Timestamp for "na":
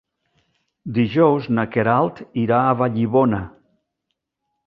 1.57-1.65